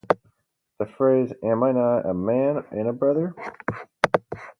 The 0.79 0.87
phrase 0.97 1.31
Am 1.43 1.61
I 1.61 1.71
not 1.73 2.07
a 2.09 2.13
man 2.15 2.65
and 2.71 2.87
a 2.87 2.91
brother? 2.91 3.35